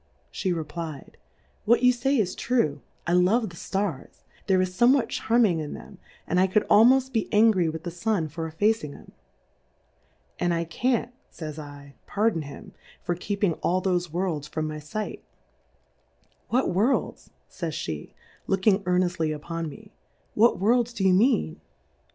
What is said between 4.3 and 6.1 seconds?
there is fomewhat charming ia them,